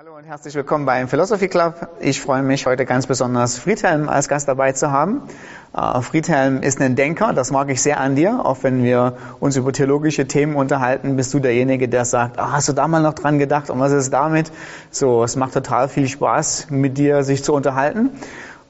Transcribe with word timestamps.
Hallo 0.00 0.16
und 0.16 0.22
herzlich 0.22 0.54
willkommen 0.54 0.86
beim 0.86 1.08
Philosophy 1.08 1.48
Club. 1.48 1.88
Ich 1.98 2.20
freue 2.20 2.42
mich 2.42 2.66
heute 2.66 2.84
ganz 2.84 3.08
besonders 3.08 3.58
Friedhelm 3.58 4.08
als 4.08 4.28
Gast 4.28 4.46
dabei 4.46 4.70
zu 4.70 4.92
haben. 4.92 5.22
Äh, 5.76 6.00
Friedhelm 6.02 6.62
ist 6.62 6.80
ein 6.80 6.94
Denker, 6.94 7.32
das 7.32 7.50
mag 7.50 7.68
ich 7.68 7.82
sehr 7.82 7.98
an 7.98 8.14
dir. 8.14 8.46
Auch 8.46 8.58
wenn 8.62 8.84
wir 8.84 9.16
uns 9.40 9.56
über 9.56 9.72
theologische 9.72 10.28
Themen 10.28 10.54
unterhalten, 10.54 11.16
bist 11.16 11.34
du 11.34 11.40
derjenige, 11.40 11.88
der 11.88 12.04
sagt, 12.04 12.38
ah, 12.38 12.52
hast 12.52 12.68
du 12.68 12.74
da 12.74 12.86
mal 12.86 13.02
noch 13.02 13.14
dran 13.14 13.40
gedacht 13.40 13.70
und 13.70 13.80
was 13.80 13.90
ist 13.90 14.12
damit? 14.12 14.52
So, 14.92 15.24
es 15.24 15.34
macht 15.34 15.54
total 15.54 15.88
viel 15.88 16.06
Spaß, 16.06 16.68
mit 16.70 16.96
dir 16.96 17.24
sich 17.24 17.42
zu 17.42 17.52
unterhalten. 17.52 18.10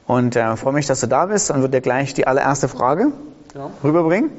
Und 0.07 0.35
äh, 0.35 0.55
freue 0.55 0.73
mich, 0.73 0.87
dass 0.87 0.99
du 1.01 1.05
da 1.05 1.27
bist 1.27 1.51
und 1.51 1.57
würde 1.57 1.77
dir 1.77 1.81
gleich 1.81 2.15
die 2.15 2.25
allererste 2.25 2.67
Frage 2.67 3.11
ja. 3.53 3.69
rüberbringen. 3.83 4.31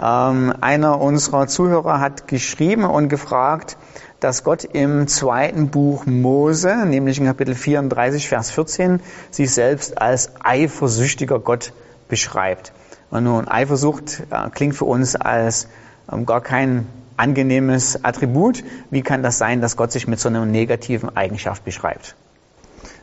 Ähm, 0.00 0.52
einer 0.60 1.00
unserer 1.00 1.46
Zuhörer 1.46 2.00
hat 2.00 2.28
geschrieben 2.28 2.84
und 2.84 3.08
gefragt, 3.08 3.76
dass 4.20 4.42
Gott 4.42 4.64
im 4.64 5.06
zweiten 5.06 5.68
Buch 5.68 6.06
Mose, 6.06 6.86
nämlich 6.86 7.18
in 7.18 7.26
Kapitel 7.26 7.54
34, 7.54 8.28
Vers 8.28 8.50
14, 8.50 9.00
sich 9.30 9.52
selbst 9.52 10.00
als 10.00 10.32
eifersüchtiger 10.42 11.38
Gott 11.38 11.72
beschreibt. 12.08 12.72
Und 13.10 13.24
nun, 13.24 13.48
Eifersucht 13.48 14.22
äh, 14.30 14.50
klingt 14.50 14.74
für 14.74 14.86
uns 14.86 15.14
als 15.14 15.68
ähm, 16.10 16.26
gar 16.26 16.40
kein 16.40 16.86
angenehmes 17.16 18.04
Attribut. 18.04 18.64
Wie 18.90 19.02
kann 19.02 19.22
das 19.22 19.38
sein, 19.38 19.60
dass 19.60 19.76
Gott 19.76 19.92
sich 19.92 20.08
mit 20.08 20.18
so 20.18 20.28
einer 20.28 20.46
negativen 20.46 21.16
Eigenschaft 21.16 21.64
beschreibt? 21.64 22.16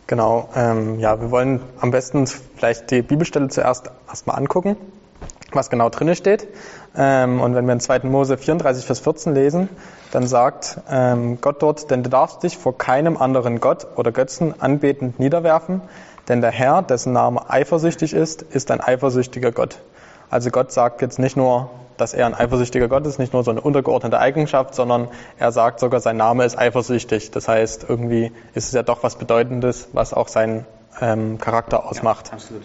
Genau, 0.08 0.49
ähm, 0.55 0.99
ja, 0.99 1.21
wir 1.21 1.32
wollen 1.32 1.62
am 1.80 1.91
besten 1.91 2.27
vielleicht 2.27 2.91
die 2.91 3.02
Bibelstelle 3.02 3.48
zuerst 3.48 3.91
erstmal 4.10 4.38
angucken, 4.38 4.76
was 5.55 5.70
genau 5.70 5.90
drinne 5.90 6.16
steht. 6.16 6.48
Ähm, 6.96 7.41
und 7.41 7.55
wenn 7.55 7.66
wir 7.66 7.73
in 7.73 7.80
2. 7.80 8.00
Mose 8.04 8.38
34, 8.38 8.86
Vers 8.86 9.00
14 9.00 9.34
lesen, 9.34 9.70
dann 10.12 10.27
sagt 10.27 10.80
ähm, 10.90 11.40
Gott 11.41 11.62
dort, 11.62 11.90
denn 11.91 12.04
du 12.04 12.10
darfst 12.10 12.44
dich 12.44 12.58
vor 12.58 12.77
keinem 12.77 13.18
anderen 13.18 13.60
Gott 13.60 13.88
oder 13.96 14.12
Götzen 14.12 14.54
anbetend 14.60 15.20
niederwerfen, 15.20 15.82
denn 16.27 16.41
der 16.41 16.52
Herr, 16.52 16.82
dessen 16.82 17.13
Name 17.13 17.49
eifersüchtig 17.49 18.13
ist, 18.13 18.41
ist 18.41 18.72
ein 18.72 18.82
eifersüchtiger 18.82 19.52
Gott. 19.52 19.79
Also 20.29 20.49
Gott 20.49 20.72
sagt 20.72 21.02
jetzt 21.02 21.20
nicht 21.20 21.35
nur, 21.35 21.70
dass 21.98 22.13
er 22.13 22.26
ein 22.26 22.34
eifersüchtiger 22.34 22.88
Gott 22.88 23.05
ist, 23.05 23.20
nicht 23.20 23.34
nur 23.34 23.44
so 23.44 23.52
eine 23.52 23.62
untergeordnete 23.62 24.18
Eigenschaft, 24.18 24.76
sondern 24.76 25.07
er 25.38 25.52
sagt 25.52 25.79
sogar, 25.79 25.99
sein 25.99 26.18
Name 26.18 26.46
ist 26.46 26.57
eifersüchtig. 26.57 27.32
Das 27.32 27.48
heißt, 27.48 27.85
irgendwie 27.88 28.32
ist 28.54 28.68
es 28.68 28.72
ja 28.72 28.84
doch 28.84 29.04
was 29.04 29.18
Bedeutendes, 29.18 29.90
was 29.94 30.13
auch 30.13 30.27
seinen 30.27 30.66
ähm, 30.99 31.38
Charakter 31.38 31.85
ausmacht. 31.85 32.27
Ja, 32.27 32.34
absolut. 32.34 32.63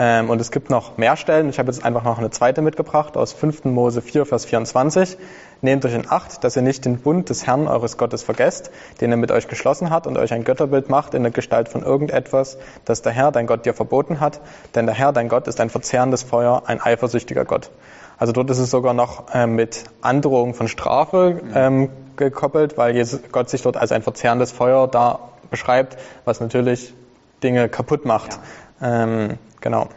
Ähm, 0.00 0.30
und 0.30 0.40
es 0.40 0.52
gibt 0.52 0.70
noch 0.70 0.96
mehr 0.96 1.16
Stellen. 1.16 1.48
Ich 1.48 1.58
habe 1.58 1.72
jetzt 1.72 1.84
einfach 1.84 2.04
noch 2.04 2.18
eine 2.18 2.30
zweite 2.30 2.62
mitgebracht 2.62 3.16
aus 3.16 3.32
5. 3.32 3.64
Mose 3.64 4.00
4, 4.00 4.26
Vers 4.26 4.44
24. 4.44 5.18
Nehmt 5.60 5.84
euch 5.84 5.94
in 5.94 6.08
Acht, 6.08 6.44
dass 6.44 6.54
ihr 6.54 6.62
nicht 6.62 6.84
den 6.84 6.98
Bund 6.98 7.28
des 7.30 7.48
Herrn 7.48 7.66
eures 7.66 7.96
Gottes 7.96 8.22
vergesst, 8.22 8.70
den 9.00 9.10
er 9.10 9.16
mit 9.16 9.32
euch 9.32 9.48
geschlossen 9.48 9.90
hat 9.90 10.06
und 10.06 10.16
euch 10.16 10.32
ein 10.32 10.44
Götterbild 10.44 10.88
macht 10.88 11.14
in 11.14 11.24
der 11.24 11.32
Gestalt 11.32 11.68
von 11.68 11.82
irgendetwas, 11.82 12.58
das 12.84 13.02
der 13.02 13.10
Herr, 13.10 13.32
dein 13.32 13.48
Gott, 13.48 13.66
dir 13.66 13.74
verboten 13.74 14.20
hat. 14.20 14.40
Denn 14.76 14.86
der 14.86 14.94
Herr, 14.94 15.12
dein 15.12 15.28
Gott, 15.28 15.48
ist 15.48 15.60
ein 15.60 15.68
verzehrendes 15.68 16.22
Feuer, 16.22 16.62
ein 16.66 16.80
eifersüchtiger 16.80 17.44
Gott. 17.44 17.70
Also 18.18 18.32
dort 18.32 18.50
ist 18.50 18.58
es 18.58 18.70
sogar 18.70 18.94
noch 18.94 19.24
ähm, 19.34 19.56
mit 19.56 19.82
Androhung 20.00 20.54
von 20.54 20.68
Strafe 20.68 21.40
ähm, 21.54 21.90
gekoppelt, 22.14 22.78
weil 22.78 22.94
Jesus, 22.94 23.20
Gott 23.32 23.50
sich 23.50 23.62
dort 23.62 23.76
als 23.76 23.90
ein 23.90 24.02
verzehrendes 24.02 24.52
Feuer 24.52 24.86
da 24.86 25.18
beschreibt, 25.50 25.96
was 26.24 26.38
natürlich 26.38 26.94
Dinge 27.42 27.68
kaputt 27.68 28.04
macht. 28.04 28.38
Ja. 28.80 29.02
Ähm, 29.02 29.38
Genau. 29.60 29.88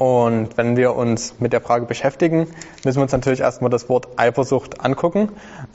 Und 0.00 0.56
wenn 0.56 0.78
wir 0.78 0.96
uns 0.96 1.34
mit 1.40 1.52
der 1.52 1.60
Frage 1.60 1.84
beschäftigen, 1.84 2.46
müssen 2.84 2.96
wir 2.96 3.02
uns 3.02 3.12
natürlich 3.12 3.40
erstmal 3.40 3.70
das 3.70 3.90
Wort 3.90 4.08
Eifersucht 4.16 4.82
angucken 4.82 5.28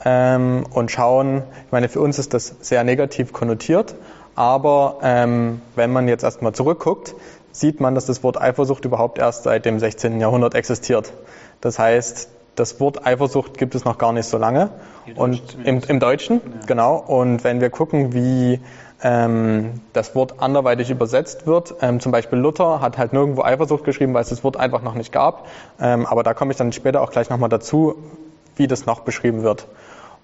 ähm, 0.04 0.64
und 0.70 0.90
schauen, 0.90 1.44
ich 1.64 1.70
meine, 1.70 1.88
für 1.88 2.00
uns 2.00 2.18
ist 2.18 2.34
das 2.34 2.56
sehr 2.60 2.82
negativ 2.82 3.32
konnotiert, 3.32 3.94
aber 4.34 4.98
ähm, 5.02 5.62
wenn 5.76 5.92
man 5.92 6.08
jetzt 6.08 6.24
erstmal 6.24 6.52
zurückguckt, 6.52 7.14
sieht 7.52 7.80
man, 7.80 7.94
dass 7.94 8.06
das 8.06 8.24
Wort 8.24 8.40
Eifersucht 8.40 8.84
überhaupt 8.84 9.18
erst 9.18 9.44
seit 9.44 9.64
dem 9.64 9.78
16. 9.78 10.20
Jahrhundert 10.20 10.56
existiert. 10.56 11.12
Das 11.60 11.78
heißt, 11.78 12.28
das 12.56 12.80
Wort 12.80 13.06
Eifersucht 13.06 13.58
gibt 13.58 13.76
es 13.76 13.84
noch 13.84 13.96
gar 13.96 14.12
nicht 14.12 14.26
so 14.26 14.38
lange. 14.38 14.70
und 15.14 15.56
im, 15.62 15.80
im 15.86 16.00
Deutschen, 16.00 16.40
ja. 16.44 16.66
genau. 16.66 16.96
Und 16.96 17.44
wenn 17.44 17.60
wir 17.60 17.70
gucken, 17.70 18.12
wie 18.12 18.60
ähm, 19.02 19.80
das 19.92 20.14
Wort 20.14 20.40
anderweitig 20.40 20.90
übersetzt 20.90 21.46
wird. 21.46 21.74
Ähm, 21.80 22.00
zum 22.00 22.12
Beispiel 22.12 22.38
Luther 22.38 22.80
hat 22.80 22.98
halt 22.98 23.12
nirgendwo 23.12 23.42
Eifersucht 23.42 23.84
geschrieben, 23.84 24.14
weil 24.14 24.22
es 24.22 24.30
das 24.30 24.44
Wort 24.44 24.56
einfach 24.56 24.82
noch 24.82 24.94
nicht 24.94 25.12
gab. 25.12 25.46
Ähm, 25.80 26.06
aber 26.06 26.22
da 26.22 26.34
komme 26.34 26.52
ich 26.52 26.56
dann 26.56 26.72
später 26.72 27.02
auch 27.02 27.10
gleich 27.10 27.30
nochmal 27.30 27.48
dazu, 27.48 27.96
wie 28.56 28.66
das 28.66 28.86
noch 28.86 29.00
beschrieben 29.00 29.42
wird. 29.42 29.66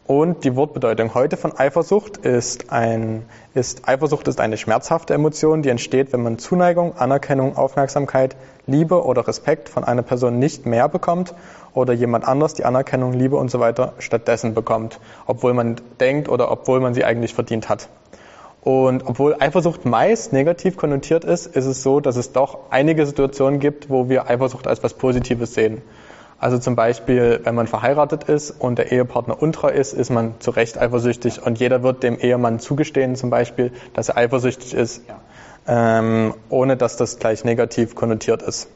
Und 0.04 0.42
die 0.42 0.56
Wortbedeutung 0.56 1.14
heute 1.14 1.36
von 1.36 1.56
Eifersucht 1.56 2.16
ist 2.16 2.72
ein, 2.72 3.24
ist, 3.54 3.88
Eifersucht 3.88 4.26
ist 4.26 4.40
eine 4.40 4.56
schmerzhafte 4.56 5.14
Emotion, 5.14 5.62
die 5.62 5.68
entsteht, 5.68 6.12
wenn 6.12 6.24
man 6.24 6.38
Zuneigung, 6.38 6.96
Anerkennung, 6.96 7.56
Aufmerksamkeit, 7.56 8.36
Liebe 8.66 9.04
oder 9.04 9.28
Respekt 9.28 9.68
von 9.68 9.84
einer 9.84 10.02
Person 10.02 10.40
nicht 10.40 10.66
mehr 10.66 10.88
bekommt 10.88 11.34
oder 11.72 11.92
jemand 11.92 12.26
anders 12.26 12.54
die 12.54 12.64
Anerkennung, 12.64 13.12
Liebe 13.12 13.36
und 13.36 13.50
so 13.50 13.60
weiter 13.60 13.92
stattdessen 13.98 14.54
bekommt, 14.54 14.98
obwohl 15.26 15.54
man 15.54 15.76
denkt 16.00 16.28
oder 16.28 16.50
obwohl 16.50 16.80
man 16.80 16.94
sie 16.94 17.04
eigentlich 17.04 17.34
verdient 17.34 17.68
hat. 17.68 17.88
Und 18.62 19.04
obwohl 19.06 19.34
Eifersucht 19.40 19.84
meist 19.84 20.32
negativ 20.32 20.76
konnotiert 20.76 21.24
ist, 21.24 21.46
ist 21.46 21.66
es 21.66 21.82
so, 21.82 21.98
dass 21.98 22.14
es 22.16 22.30
doch 22.30 22.70
einige 22.70 23.04
Situationen 23.06 23.58
gibt, 23.58 23.90
wo 23.90 24.08
wir 24.08 24.30
Eifersucht 24.30 24.68
als 24.68 24.82
was 24.84 24.94
Positives 24.94 25.54
sehen. 25.54 25.82
Also 26.38 26.58
zum 26.58 26.76
Beispiel, 26.76 27.40
wenn 27.42 27.56
man 27.56 27.66
verheiratet 27.66 28.24
ist 28.24 28.50
und 28.50 28.76
der 28.78 28.92
Ehepartner 28.92 29.40
untreu 29.40 29.70
ist, 29.70 29.92
ist 29.92 30.10
man 30.10 30.34
zu 30.40 30.52
Recht 30.52 30.78
eifersüchtig 30.78 31.44
und 31.44 31.58
jeder 31.58 31.82
wird 31.82 32.02
dem 32.02 32.18
Ehemann 32.18 32.60
zugestehen, 32.60 33.16
zum 33.16 33.30
Beispiel, 33.30 33.72
dass 33.94 34.08
er 34.08 34.16
eifersüchtig 34.16 34.74
ist, 34.74 35.02
ja. 35.08 35.98
ähm, 35.98 36.34
ohne 36.48 36.76
dass 36.76 36.96
das 36.96 37.18
gleich 37.18 37.44
negativ 37.44 37.94
konnotiert 37.94 38.42
ist. 38.42 38.68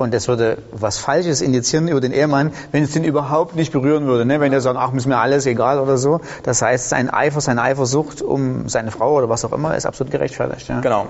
Und 0.00 0.14
es 0.14 0.28
würde 0.28 0.58
was 0.72 0.98
Falsches 0.98 1.42
indizieren 1.42 1.86
über 1.86 2.00
den 2.00 2.12
Ehemann, 2.12 2.52
wenn 2.72 2.82
es 2.82 2.92
den 2.92 3.04
überhaupt 3.04 3.54
nicht 3.54 3.70
berühren 3.70 4.06
würde. 4.06 4.24
Ne? 4.24 4.40
Wenn 4.40 4.52
er 4.52 4.60
sagt, 4.60 4.78
ach, 4.78 4.94
ist 4.94 5.06
mir 5.06 5.18
alles 5.18 5.44
egal 5.46 5.78
oder 5.78 5.98
so. 5.98 6.20
Das 6.42 6.62
heißt, 6.62 6.88
sein 6.88 7.10
Eifer, 7.10 7.40
seine 7.40 7.62
Eifersucht 7.62 8.22
um 8.22 8.68
seine 8.68 8.90
Frau 8.90 9.14
oder 9.14 9.28
was 9.28 9.44
auch 9.44 9.52
immer 9.52 9.76
ist 9.76 9.84
absolut 9.84 10.10
gerechtfertigt. 10.10 10.68
Ja? 10.68 10.80
Genau. 10.80 11.06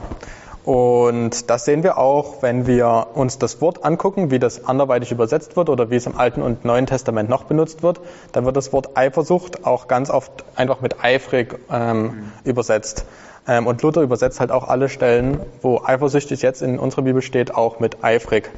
Und 0.65 1.49
das 1.49 1.65
sehen 1.65 1.83
wir 1.83 1.99
auch, 1.99 2.43
wenn 2.43 2.67
wir 2.67 3.09
uns 3.15 3.39
das 3.39 3.61
Wort 3.61 3.85
angucken, 3.85 4.31
wie 4.31 4.39
das 4.39 4.67
anderweitig 4.67 5.11
übersetzt 5.11 5.57
wird 5.57 5.69
oder 5.69 5.91
wie 5.91 5.97
es 5.97 6.07
im 6.07 6.19
Alten 6.19 6.43
und 6.43 6.65
Neuen 6.65 6.87
Testament 6.87 7.31
noch 7.31 7.45
benutzt 7.45 7.83
wird. 7.83 8.01
Dann 8.33 8.45
wird 8.45 8.57
das 8.57 8.73
Wort 8.73 8.97
Eifersucht 8.97 9.65
auch 9.65 9.89
ganz 9.89 10.11
oft 10.11 10.45
einfach 10.57 10.81
mit 10.81 11.03
eifrig 11.03 11.59
ähm, 11.71 12.03
mhm. 12.03 12.33
übersetzt. 12.45 13.05
Ähm, 13.49 13.67
und 13.67 13.83
Luther 13.83 14.03
übersetzt 14.03 14.39
halt 14.41 14.51
auch 14.51 14.69
alle 14.69 14.89
Stellen, 14.89 15.41
wo 15.63 15.81
eifersüchtig 15.85 16.43
jetzt 16.43 16.61
in 16.61 16.79
unserer 16.79 17.03
Bibel 17.03 17.23
steht, 17.23 17.55
auch 17.55 17.81
mit 17.81 18.05
eifrig. 18.05 18.51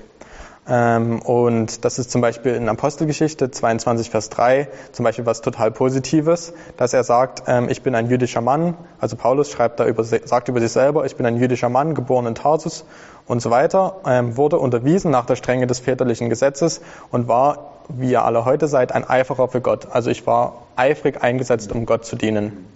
Ähm, 0.69 1.21
und 1.21 1.85
das 1.85 1.99
ist 1.99 2.13
zum 2.13 2.21
Beispiel 2.21 2.55
in 2.55 2.69
Apostelgeschichte 2.69 3.51
22, 3.51 4.11
Vers 4.11 4.31
3 4.31 4.69
zum 4.93 5.05
Beispiel 5.05 5.27
was 5.27 5.41
total 5.41 5.73
Positives, 5.73 6.53
dass 6.77 6.93
er 6.93 7.03
sagt, 7.03 7.43
ähm, 7.49 7.69
ich 7.69 7.83
bin 7.83 7.97
ein 7.97 8.09
jüdischer 8.09 8.41
Mann, 8.41 8.75
also 9.01 9.17
Paulus 9.17 9.51
schreibt 9.51 9.81
da 9.81 9.87
über, 9.87 10.05
sagt 10.05 10.49
über 10.49 10.61
sich 10.61 10.71
selber, 10.71 11.05
ich 11.05 11.17
bin 11.17 11.27
ein 11.27 11.37
jüdischer 11.37 11.69
Mann, 11.69 11.95
geboren 11.95 12.27
in 12.27 12.37
Tarsus 12.37 12.85
und 13.27 13.43
so 13.43 13.51
weiter, 13.51 13.97
ähm, 14.07 14.37
wurde 14.37 14.59
unterwiesen 14.59 15.11
nach 15.11 15.27
der 15.27 15.35
Strenge 15.35 15.67
des 15.67 15.81
väterlichen 15.81 16.29
Gesetzes 16.29 16.81
und 17.11 17.27
war, 17.27 17.73
wie 17.89 18.13
ihr 18.13 18.25
alle 18.25 18.45
heute 18.45 18.69
seid, 18.69 18.93
ein 18.93 19.09
Eiferer 19.09 19.49
für 19.49 19.61
Gott. 19.61 19.89
Also 19.91 20.11
ich 20.11 20.29
war 20.29 20.63
eifrig 20.77 21.21
eingesetzt, 21.25 21.73
um 21.73 21.87
Gott 21.87 22.05
zu 22.05 22.15
dienen. 22.15 22.69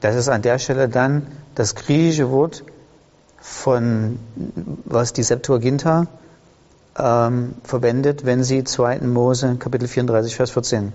Das 0.00 0.14
ist 0.14 0.28
an 0.28 0.40
der 0.40 0.58
Stelle 0.58 0.88
dann 0.88 1.26
das 1.54 1.74
griechische 1.74 2.30
Wort 2.30 2.64
von 3.40 4.18
was 4.84 5.12
die 5.12 5.22
Septuaginta 5.22 6.06
ähm, 6.98 7.54
verwendet, 7.64 8.24
wenn 8.24 8.42
sie 8.42 8.64
2. 8.64 9.00
Mose 9.00 9.56
Kapitel 9.58 9.88
34, 9.88 10.34
Vers 10.36 10.50
14 10.50 10.92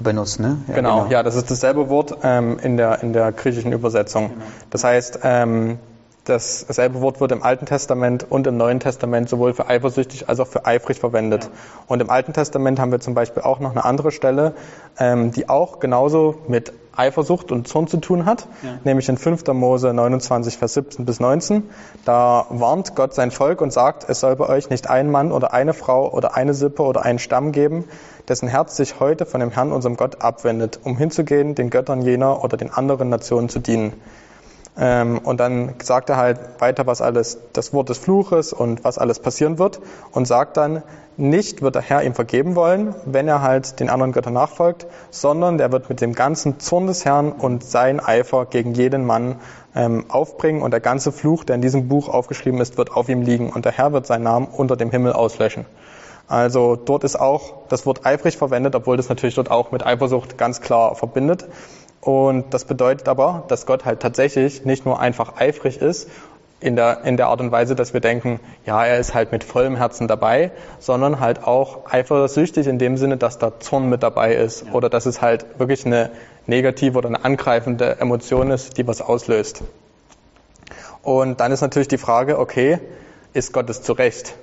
benutzt. 0.00 0.40
Ne? 0.40 0.58
Ja, 0.68 0.74
genau, 0.74 1.02
genau, 1.02 1.12
ja, 1.12 1.22
das 1.22 1.36
ist 1.36 1.50
dasselbe 1.50 1.88
Wort 1.88 2.16
ähm, 2.22 2.58
in, 2.62 2.76
der, 2.76 3.02
in 3.02 3.12
der 3.12 3.32
griechischen 3.32 3.72
Übersetzung. 3.72 4.30
Genau. 4.30 4.44
Das 4.70 4.84
heißt, 4.84 5.20
ähm, 5.22 5.78
dasselbe 6.24 7.00
Wort 7.00 7.20
wird 7.20 7.32
im 7.32 7.42
Alten 7.42 7.66
Testament 7.66 8.26
und 8.28 8.46
im 8.46 8.56
Neuen 8.56 8.80
Testament 8.80 9.28
sowohl 9.28 9.54
für 9.54 9.68
eifersüchtig 9.68 10.28
als 10.28 10.40
auch 10.40 10.46
für 10.46 10.66
eifrig 10.66 11.00
verwendet. 11.00 11.44
Ja. 11.44 11.50
Und 11.88 12.00
im 12.00 12.10
Alten 12.10 12.32
Testament 12.32 12.78
haben 12.78 12.92
wir 12.92 13.00
zum 13.00 13.14
Beispiel 13.14 13.42
auch 13.42 13.60
noch 13.60 13.72
eine 13.72 13.84
andere 13.84 14.12
Stelle, 14.12 14.54
ähm, 14.98 15.32
die 15.32 15.48
auch 15.48 15.80
genauso 15.80 16.36
mit 16.48 16.72
Eifersucht 16.96 17.52
und 17.52 17.68
Zorn 17.68 17.86
zu 17.86 17.98
tun 17.98 18.26
hat, 18.26 18.46
ja. 18.62 18.78
nämlich 18.84 19.08
in 19.08 19.16
5. 19.16 19.46
Mose 19.48 19.92
29, 19.92 20.58
Vers 20.58 20.74
17 20.74 21.04
bis 21.04 21.20
19. 21.20 21.64
Da 22.04 22.46
warnt 22.50 22.94
Gott 22.94 23.14
sein 23.14 23.30
Volk 23.30 23.60
und 23.60 23.72
sagt, 23.72 24.08
es 24.08 24.20
soll 24.20 24.36
bei 24.36 24.48
euch 24.48 24.70
nicht 24.70 24.90
ein 24.90 25.10
Mann 25.10 25.32
oder 25.32 25.52
eine 25.52 25.74
Frau 25.74 26.10
oder 26.12 26.36
eine 26.36 26.54
Sippe 26.54 26.82
oder 26.82 27.02
einen 27.04 27.18
Stamm 27.18 27.52
geben, 27.52 27.84
dessen 28.28 28.48
Herz 28.48 28.76
sich 28.76 29.00
heute 29.00 29.26
von 29.26 29.40
dem 29.40 29.50
Herrn, 29.50 29.72
unserem 29.72 29.96
Gott, 29.96 30.22
abwendet, 30.22 30.80
um 30.84 30.96
hinzugehen, 30.96 31.54
den 31.54 31.70
Göttern 31.70 32.02
jener 32.02 32.44
oder 32.44 32.56
den 32.56 32.70
anderen 32.70 33.08
Nationen 33.08 33.48
zu 33.48 33.58
dienen. 33.58 33.92
Ähm, 34.78 35.18
und 35.18 35.38
dann 35.38 35.74
sagt 35.82 36.08
er 36.08 36.16
halt 36.16 36.38
weiter, 36.58 36.86
was 36.86 37.02
alles 37.02 37.38
das 37.52 37.74
Wort 37.74 37.90
des 37.90 37.98
Fluches 37.98 38.52
und 38.54 38.84
was 38.84 38.96
alles 38.96 39.18
passieren 39.18 39.58
wird 39.58 39.80
und 40.12 40.26
sagt 40.26 40.56
dann, 40.56 40.82
nicht 41.18 41.60
wird 41.60 41.74
der 41.74 41.82
Herr 41.82 42.02
ihm 42.02 42.14
vergeben 42.14 42.56
wollen, 42.56 42.94
wenn 43.04 43.28
er 43.28 43.42
halt 43.42 43.80
den 43.80 43.90
anderen 43.90 44.12
Göttern 44.12 44.32
nachfolgt, 44.32 44.86
sondern 45.10 45.58
der 45.58 45.70
wird 45.70 45.90
mit 45.90 46.00
dem 46.00 46.14
ganzen 46.14 46.58
Zorn 46.58 46.86
des 46.86 47.04
Herrn 47.04 47.32
und 47.32 47.64
sein 47.64 48.00
Eifer 48.00 48.46
gegen 48.46 48.72
jeden 48.72 49.04
Mann 49.04 49.36
ähm, 49.74 50.06
aufbringen 50.08 50.62
und 50.62 50.70
der 50.70 50.80
ganze 50.80 51.12
Fluch, 51.12 51.44
der 51.44 51.56
in 51.56 51.62
diesem 51.62 51.88
Buch 51.88 52.08
aufgeschrieben 52.08 52.60
ist, 52.62 52.78
wird 52.78 52.96
auf 52.96 53.10
ihm 53.10 53.20
liegen 53.20 53.50
und 53.50 53.66
der 53.66 53.72
Herr 53.72 53.92
wird 53.92 54.06
seinen 54.06 54.22
Namen 54.22 54.46
unter 54.46 54.76
dem 54.76 54.90
Himmel 54.90 55.12
auslöschen. 55.12 55.66
Also 56.28 56.76
dort 56.76 57.04
ist 57.04 57.20
auch 57.20 57.66
das 57.68 57.84
Wort 57.84 58.06
eifrig 58.06 58.38
verwendet, 58.38 58.74
obwohl 58.74 58.96
das 58.96 59.10
natürlich 59.10 59.34
dort 59.34 59.50
auch 59.50 59.70
mit 59.70 59.84
Eifersucht 59.84 60.38
ganz 60.38 60.62
klar 60.62 60.94
verbindet. 60.94 61.46
Und 62.02 62.52
das 62.52 62.64
bedeutet 62.64 63.08
aber, 63.08 63.44
dass 63.46 63.64
Gott 63.64 63.84
halt 63.84 64.00
tatsächlich 64.00 64.64
nicht 64.64 64.84
nur 64.84 64.98
einfach 64.98 65.36
eifrig 65.36 65.80
ist, 65.80 66.10
in 66.58 66.74
der, 66.74 67.04
in 67.04 67.16
der 67.16 67.28
Art 67.28 67.40
und 67.40 67.52
Weise, 67.52 67.74
dass 67.76 67.92
wir 67.92 68.00
denken, 68.00 68.40
ja, 68.66 68.84
er 68.84 68.98
ist 68.98 69.14
halt 69.14 69.30
mit 69.32 69.44
vollem 69.44 69.76
Herzen 69.76 70.08
dabei, 70.08 70.50
sondern 70.80 71.20
halt 71.20 71.44
auch 71.44 71.90
eifersüchtig 71.90 72.66
in 72.66 72.78
dem 72.78 72.96
Sinne, 72.96 73.16
dass 73.16 73.38
da 73.38 73.58
Zorn 73.60 73.88
mit 73.88 74.02
dabei 74.02 74.34
ist 74.34 74.66
ja. 74.66 74.72
oder 74.72 74.88
dass 74.88 75.06
es 75.06 75.22
halt 75.22 75.46
wirklich 75.58 75.86
eine 75.86 76.10
negative 76.46 76.98
oder 76.98 77.08
eine 77.08 77.24
angreifende 77.24 77.98
Emotion 78.00 78.50
ist, 78.50 78.78
die 78.78 78.86
was 78.86 79.00
auslöst. 79.00 79.62
Und 81.02 81.40
dann 81.40 81.52
ist 81.52 81.60
natürlich 81.60 81.88
die 81.88 81.98
Frage, 81.98 82.38
okay, 82.38 82.78
ist 83.32 83.52
Gott 83.52 83.70
es 83.70 83.82
zu 83.82 83.92
Recht? 83.92 84.34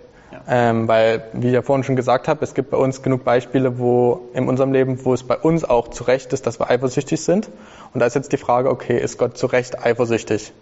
Ähm, 0.48 0.88
weil, 0.88 1.24
wie 1.34 1.48
ich 1.48 1.54
ja 1.54 1.62
vorhin 1.62 1.84
schon 1.84 1.96
gesagt 1.96 2.28
habe, 2.28 2.44
es 2.44 2.54
gibt 2.54 2.70
bei 2.72 2.78
uns 2.78 3.02
genug 3.02 3.24
Beispiele, 3.24 3.80
wo 3.80 4.30
in 4.34 4.48
unserem 4.48 4.74
Leben, 4.74 5.04
wo 5.04 5.14
es 5.14 5.24
bei 5.24 5.38
uns 5.38 5.64
auch 5.64 5.90
zu 5.90 6.04
Recht 6.04 6.34
ist, 6.34 6.46
dass 6.48 6.60
wir 6.60 6.70
eifersüchtig 6.70 7.22
sind. 7.22 7.50
Und 7.94 8.00
da 8.00 8.06
ist 8.06 8.16
jetzt 8.16 8.32
die 8.32 8.38
Frage, 8.38 8.70
okay, 8.70 9.00
ist 9.00 9.18
Gott 9.18 9.38
zu 9.38 9.48
Recht 9.48 9.84
eifersüchtig? 9.84 10.54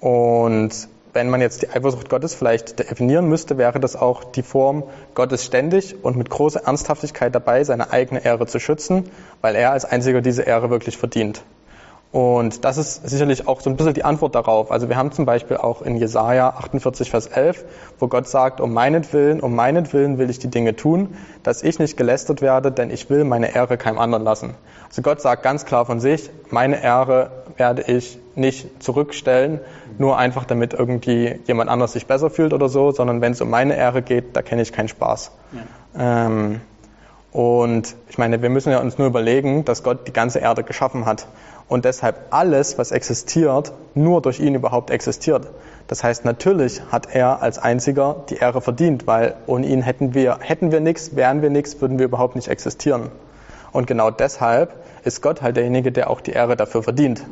Und 0.00 0.88
wenn 1.12 1.28
man 1.28 1.40
jetzt 1.40 1.62
die 1.62 1.68
Eifersucht 1.68 2.08
Gottes 2.08 2.34
vielleicht 2.34 2.78
definieren 2.78 3.28
müsste, 3.28 3.58
wäre 3.58 3.80
das 3.80 3.96
auch 3.96 4.24
die 4.24 4.42
Form, 4.42 4.84
Gott 5.14 5.30
ist 5.32 5.44
ständig 5.44 6.02
und 6.02 6.16
mit 6.16 6.30
großer 6.30 6.64
Ernsthaftigkeit 6.64 7.34
dabei, 7.34 7.64
seine 7.64 7.90
eigene 7.90 8.24
Ehre 8.24 8.46
zu 8.46 8.58
schützen, 8.58 9.10
weil 9.42 9.54
er 9.54 9.72
als 9.72 9.84
einziger 9.84 10.22
diese 10.22 10.42
Ehre 10.42 10.70
wirklich 10.70 10.96
verdient. 10.96 11.42
Und 12.12 12.66
das 12.66 12.76
ist 12.76 13.08
sicherlich 13.08 13.48
auch 13.48 13.62
so 13.62 13.70
ein 13.70 13.76
bisschen 13.76 13.94
die 13.94 14.04
Antwort 14.04 14.34
darauf. 14.34 14.70
Also 14.70 14.90
wir 14.90 14.96
haben 14.96 15.12
zum 15.12 15.24
Beispiel 15.24 15.56
auch 15.56 15.80
in 15.80 15.96
Jesaja 15.96 16.50
48, 16.50 17.10
Vers 17.10 17.26
11, 17.26 17.64
wo 17.98 18.06
Gott 18.06 18.28
sagt, 18.28 18.60
um 18.60 18.74
meinetwillen, 18.74 19.40
um 19.40 19.54
meinetwillen 19.54 20.18
will 20.18 20.28
ich 20.28 20.38
die 20.38 20.48
Dinge 20.48 20.76
tun, 20.76 21.16
dass 21.42 21.62
ich 21.62 21.78
nicht 21.78 21.96
gelästert 21.96 22.42
werde, 22.42 22.70
denn 22.70 22.90
ich 22.90 23.08
will 23.08 23.24
meine 23.24 23.54
Ehre 23.54 23.78
keinem 23.78 23.98
anderen 23.98 24.24
lassen. 24.24 24.54
Also 24.90 25.00
Gott 25.00 25.22
sagt 25.22 25.42
ganz 25.42 25.64
klar 25.64 25.86
von 25.86 26.00
sich, 26.00 26.28
meine 26.50 26.82
Ehre 26.82 27.30
werde 27.56 27.82
ich 27.90 28.18
nicht 28.34 28.82
zurückstellen, 28.82 29.60
nur 29.96 30.18
einfach 30.18 30.44
damit 30.44 30.74
irgendwie 30.74 31.40
jemand 31.46 31.70
anders 31.70 31.94
sich 31.94 32.06
besser 32.06 32.28
fühlt 32.28 32.52
oder 32.52 32.68
so, 32.68 32.90
sondern 32.90 33.22
wenn 33.22 33.32
es 33.32 33.40
um 33.40 33.48
meine 33.48 33.74
Ehre 33.74 34.02
geht, 34.02 34.36
da 34.36 34.42
kenne 34.42 34.60
ich 34.60 34.72
keinen 34.74 34.88
Spaß. 34.88 35.32
Ja. 35.96 36.26
Ähm, 36.26 36.60
und 37.32 37.96
ich 38.10 38.18
meine, 38.18 38.42
wir 38.42 38.50
müssen 38.50 38.70
ja 38.70 38.80
uns 38.80 38.98
nur 38.98 39.06
überlegen, 39.06 39.64
dass 39.64 39.82
Gott 39.82 40.06
die 40.06 40.12
ganze 40.12 40.38
Erde 40.38 40.62
geschaffen 40.64 41.06
hat 41.06 41.26
und 41.66 41.86
deshalb 41.86 42.26
alles, 42.30 42.76
was 42.76 42.90
existiert, 42.92 43.72
nur 43.94 44.20
durch 44.20 44.38
ihn 44.38 44.54
überhaupt 44.54 44.90
existiert. 44.90 45.48
Das 45.86 46.04
heißt, 46.04 46.26
natürlich 46.26 46.82
hat 46.92 47.14
er 47.14 47.40
als 47.40 47.58
einziger 47.58 48.24
die 48.28 48.36
Ehre 48.36 48.60
verdient, 48.60 49.06
weil 49.06 49.34
ohne 49.46 49.66
ihn 49.66 49.80
hätten 49.80 50.12
wir, 50.12 50.38
hätten 50.40 50.70
wir 50.72 50.80
nichts, 50.80 51.16
wären 51.16 51.40
wir 51.40 51.48
nichts, 51.48 51.80
würden 51.80 51.98
wir 51.98 52.04
überhaupt 52.04 52.36
nicht 52.36 52.48
existieren. 52.48 53.10
Und 53.72 53.86
genau 53.86 54.10
deshalb 54.10 54.74
ist 55.04 55.22
Gott 55.22 55.40
halt 55.40 55.56
derjenige, 55.56 55.90
der 55.90 56.10
auch 56.10 56.20
die 56.20 56.32
Ehre 56.32 56.56
dafür 56.56 56.82
verdient. 56.82 57.24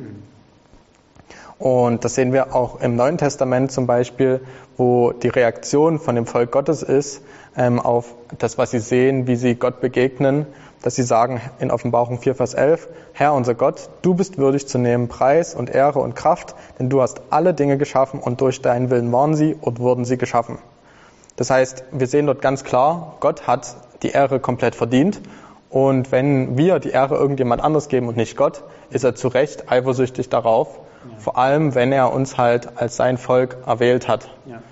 Und 1.61 2.07
das 2.07 2.15
sehen 2.15 2.33
wir 2.33 2.55
auch 2.55 2.81
im 2.81 2.97
Neuen 2.97 3.19
Testament 3.19 3.71
zum 3.71 3.87
Beispiel, 3.87 4.41
wo 4.79 5.13
die 5.13 5.29
Reaktion 5.29 5.99
von 5.99 6.15
dem 6.15 6.25
Volk 6.25 6.51
Gottes 6.51 6.83
ist 6.83 7.21
ähm, 7.55 7.79
auf 7.79 8.15
das, 8.39 8.57
was 8.57 8.71
sie 8.71 8.79
sehen, 8.79 9.27
wie 9.27 9.37
sie 9.37 9.57
Gott 9.57 9.83
begegnen, 9.83 10.47
dass 10.81 10.95
sie 10.95 11.03
sagen 11.03 11.43
in 11.59 11.71
Offenbarung 11.71 12.19
4, 12.19 12.35
Vers 12.35 12.55
11, 12.55 12.89
Herr 13.13 13.35
unser 13.35 13.55
Gott, 13.55 13.91
du 14.01 14.15
bist 14.15 14.39
würdig 14.39 14.69
zu 14.69 14.79
nehmen 14.79 15.09
Preis 15.09 15.55
und 15.55 15.69
Ehre 15.69 15.99
und 15.99 16.17
Kraft, 16.17 16.55
denn 16.79 16.89
du 16.89 17.03
hast 17.03 17.21
alle 17.29 17.53
Dinge 17.53 17.77
geschaffen 17.77 18.21
und 18.21 18.41
durch 18.41 18.63
deinen 18.63 18.89
Willen 18.89 19.13
waren 19.13 19.35
sie 19.35 19.55
und 19.61 19.81
wurden 19.81 20.07
sie 20.07 20.17
geschaffen. 20.17 20.57
Das 21.37 21.51
heißt, 21.51 21.85
wir 21.93 22.07
sehen 22.07 22.25
dort 22.25 22.41
ganz 22.41 22.65
klar, 22.65 23.19
Gott 23.21 23.47
hat 23.47 23.77
die 24.03 24.13
Ehre 24.13 24.41
komplett 24.41 24.75
verdient 24.75 25.21
und 25.69 26.11
wenn 26.11 26.57
wir 26.57 26.79
die 26.79 26.89
Ehre 26.89 27.17
irgendjemand 27.17 27.63
anders 27.63 27.89
geben 27.89 28.09
und 28.09 28.17
nicht 28.17 28.39
Gott, 28.39 28.63
ist 28.89 29.05
er 29.05 29.15
zu 29.15 29.29
Recht 29.29 29.71
eifersüchtig 29.71 30.31
darauf, 30.31 30.81
vor 31.19 31.39
allem, 31.39 31.75
wenn 31.75 31.93
er 31.93 32.13
uns 32.13 32.39
halt 32.39 32.79
als 32.79 32.97
sein 32.97 33.19
Volk 33.19 33.57
erwählt 33.67 34.09
hat. 34.09 34.29
Ja. 34.47 34.63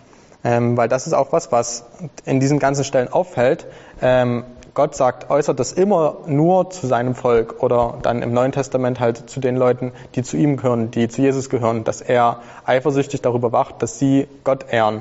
Ähm, 0.45 0.77
weil 0.77 0.89
das 0.89 1.07
ist 1.07 1.13
auch 1.13 1.33
was, 1.33 1.51
was 1.53 1.85
in 2.25 2.41
diesen 2.41 2.59
ganzen 2.59 2.85
Stellen 2.85 3.13
auffällt. 3.13 3.67
Ähm, 4.01 4.45
Gott 4.75 4.95
sagt, 4.95 5.29
äußert 5.29 5.59
das 5.59 5.73
immer 5.73 6.19
nur 6.27 6.71
zu 6.71 6.87
seinem 6.87 7.17
Volk 7.17 7.63
oder 7.65 7.99
dann 8.03 8.23
im 8.23 8.33
Neuen 8.33 8.53
Testament 8.53 9.01
halt 9.01 9.29
zu 9.29 9.41
den 9.41 9.57
Leuten, 9.57 9.93
die 10.15 10.23
zu 10.23 10.37
ihm 10.37 10.57
gehören, 10.57 10.93
die 10.93 11.09
zu 11.09 11.21
Jesus 11.21 11.51
gehören, 11.51 11.83
dass 11.83 12.01
er 12.01 12.41
eifersüchtig 12.65 13.21
darüber 13.21 13.51
wacht, 13.51 13.83
dass 13.83 13.99
sie 13.99 14.29
Gott 14.45 14.67
ehren. 14.71 15.01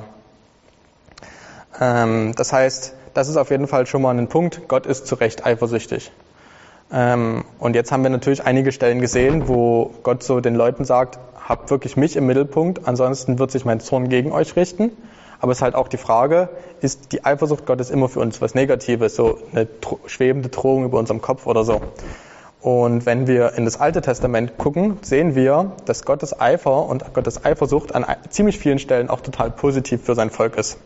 Ähm, 1.80 2.34
das 2.36 2.54
heißt, 2.54 2.96
das 3.14 3.30
ist 3.30 3.38
auf 3.38 3.52
jeden 3.52 3.68
Fall 3.68 3.86
schon 3.86 4.02
mal 4.02 4.18
ein 4.18 4.28
Punkt. 4.28 4.68
Gott 4.68 4.88
ist 4.88 5.06
zu 5.06 5.16
Recht 5.16 5.46
eifersüchtig. 5.46 6.12
Ähm, 6.92 7.44
und 7.60 7.76
jetzt 7.76 7.92
haben 7.92 8.04
wir 8.04 8.10
natürlich 8.10 8.46
einige 8.46 8.72
Stellen 8.72 9.02
gesehen, 9.02 9.48
wo 9.48 9.92
Gott 10.04 10.24
so 10.24 10.40
den 10.40 10.56
Leuten 10.56 10.86
sagt, 10.86 11.20
habt 11.48 11.70
wirklich 11.70 11.98
mich 11.98 12.16
im 12.16 12.26
Mittelpunkt, 12.26 12.88
ansonsten 12.88 13.40
wird 13.40 13.52
sich 13.52 13.66
mein 13.66 13.80
Zorn 13.80 14.10
gegen 14.10 14.32
euch 14.32 14.56
richten. 14.56 14.92
Aber 15.40 15.52
es 15.52 15.60
ist 15.60 15.62
halt 15.62 15.76
auch 15.76 15.88
die 15.88 15.98
Frage, 15.98 16.50
ist 16.82 17.12
die 17.12 17.24
Eifersucht 17.24 17.66
Gottes 17.66 17.92
immer 17.92 18.10
für 18.10 18.22
uns 18.22 18.42
was 18.42 18.56
Negatives, 18.56 19.16
so 19.16 19.38
eine 19.52 19.68
schwebende 20.08 20.50
Drohung 20.50 20.86
über 20.86 20.98
unserem 20.98 21.22
Kopf 21.22 21.46
oder 21.46 21.64
so. 21.64 21.82
Und 22.60 23.06
wenn 23.06 23.28
wir 23.28 23.54
in 23.54 23.66
das 23.66 23.80
Alte 23.80 24.02
Testament 24.02 24.58
gucken, 24.58 24.98
sehen 25.02 25.36
wir, 25.36 25.74
dass 25.86 26.06
Gottes 26.06 26.40
Eifer 26.40 26.86
und 26.88 27.14
Gottes 27.14 27.46
Eifersucht 27.46 27.94
an 27.94 28.06
ziemlich 28.30 28.58
vielen 28.58 28.80
Stellen 28.80 29.10
auch 29.10 29.22
total 29.22 29.52
positiv 29.52 30.04
für 30.04 30.16
sein 30.16 30.32
Volk 30.32 30.58
ist. 30.58 30.80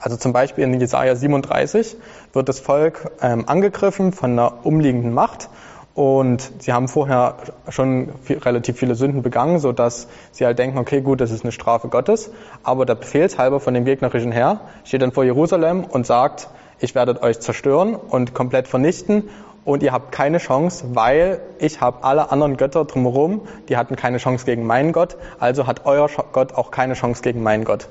Also 0.00 0.16
zum 0.16 0.32
Beispiel 0.32 0.64
in 0.64 0.78
Jesaja 0.78 1.16
37 1.16 1.96
wird 2.32 2.48
das 2.48 2.60
Volk 2.60 3.10
ähm, 3.20 3.48
angegriffen 3.48 4.12
von 4.12 4.32
einer 4.32 4.64
umliegenden 4.64 5.12
Macht 5.12 5.48
und 5.94 6.52
sie 6.60 6.72
haben 6.72 6.86
vorher 6.86 7.34
schon 7.70 8.10
viel, 8.22 8.38
relativ 8.38 8.78
viele 8.78 8.94
Sünden 8.94 9.22
begangen, 9.22 9.58
so 9.58 9.72
dass 9.72 10.06
sie 10.30 10.46
halt 10.46 10.58
denken, 10.60 10.78
okay, 10.78 11.00
gut, 11.00 11.20
das 11.20 11.32
ist 11.32 11.42
eine 11.42 11.50
Strafe 11.50 11.88
Gottes. 11.88 12.30
Aber 12.62 12.86
der 12.86 12.94
Befehlshalber 12.94 13.58
von 13.58 13.74
dem 13.74 13.84
gegnerischen 13.84 14.30
Herr 14.30 14.60
steht 14.84 15.02
dann 15.02 15.10
vor 15.10 15.24
Jerusalem 15.24 15.82
und 15.82 16.06
sagt, 16.06 16.50
ich 16.78 16.94
werde 16.94 17.20
euch 17.20 17.40
zerstören 17.40 17.96
und 17.96 18.32
komplett 18.32 18.68
vernichten 18.68 19.24
und 19.64 19.82
ihr 19.82 19.90
habt 19.90 20.12
keine 20.12 20.38
Chance, 20.38 20.84
weil 20.94 21.40
ich 21.58 21.80
habe 21.80 22.04
alle 22.04 22.30
anderen 22.30 22.56
Götter 22.56 22.84
drumherum, 22.84 23.40
die 23.68 23.76
hatten 23.76 23.96
keine 23.96 24.18
Chance 24.18 24.46
gegen 24.46 24.64
meinen 24.64 24.92
Gott, 24.92 25.16
also 25.40 25.66
hat 25.66 25.84
euer 25.84 26.08
Gott 26.32 26.54
auch 26.54 26.70
keine 26.70 26.94
Chance 26.94 27.22
gegen 27.22 27.42
meinen 27.42 27.64
Gott. 27.64 27.88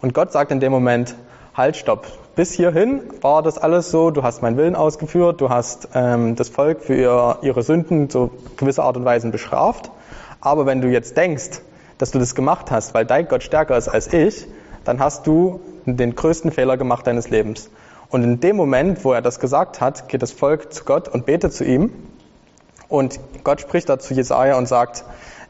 Und 0.00 0.14
Gott 0.14 0.30
sagt 0.30 0.52
in 0.52 0.60
dem 0.60 0.70
Moment, 0.70 1.16
halt, 1.54 1.76
stopp. 1.76 2.06
Bis 2.36 2.52
hierhin 2.52 3.02
war 3.20 3.42
das 3.42 3.58
alles 3.58 3.90
so, 3.90 4.10
du 4.10 4.22
hast 4.22 4.40
meinen 4.42 4.56
Willen 4.56 4.76
ausgeführt, 4.76 5.40
du 5.40 5.48
hast 5.50 5.88
ähm, 5.94 6.36
das 6.36 6.48
Volk 6.48 6.82
für 6.82 6.94
ihr, 6.94 7.38
ihre 7.42 7.62
Sünden 7.62 8.08
so 8.08 8.30
gewisser 8.56 8.84
Art 8.84 8.96
und 8.96 9.04
Weise 9.04 9.28
bestraft. 9.30 9.90
Aber 10.40 10.64
wenn 10.66 10.80
du 10.80 10.88
jetzt 10.88 11.16
denkst, 11.16 11.60
dass 11.98 12.12
du 12.12 12.18
das 12.18 12.34
gemacht 12.34 12.70
hast, 12.70 12.94
weil 12.94 13.04
dein 13.04 13.28
Gott 13.28 13.42
stärker 13.42 13.76
ist 13.76 13.88
als 13.88 14.12
ich, 14.12 14.46
dann 14.84 15.00
hast 15.00 15.26
du 15.26 15.60
den 15.84 16.14
größten 16.14 16.50
Fehler 16.50 16.76
gemacht 16.76 17.06
deines 17.06 17.28
Lebens. 17.30 17.68
Und 18.08 18.24
in 18.24 18.40
dem 18.40 18.56
Moment, 18.56 19.04
wo 19.04 19.12
er 19.12 19.22
das 19.22 19.38
gesagt 19.38 19.80
hat, 19.80 20.08
geht 20.08 20.22
das 20.22 20.32
Volk 20.32 20.72
zu 20.72 20.84
Gott 20.84 21.08
und 21.08 21.26
betet 21.26 21.52
zu 21.52 21.64
ihm. 21.64 21.92
Und 22.88 23.20
Gott 23.44 23.60
spricht 23.60 23.88
da 23.88 23.98
zu 23.98 24.14
Jesaja 24.14 24.56
und 24.58 24.66
sagt, 24.66 25.04